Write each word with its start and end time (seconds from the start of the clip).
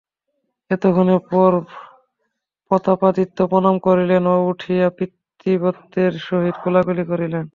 এতক্ষণের 0.71 1.21
পর 1.31 1.51
প্রতাপাদিত্য 2.71 3.37
প্রণাম 3.51 3.75
করিলেন 3.87 4.23
ও 4.33 4.35
উঠিয়া 4.51 4.87
পিতৃব্যের 4.97 6.13
সহিত 6.27 6.55
কোলাকুলি 6.63 7.03
করিলেন। 7.11 7.45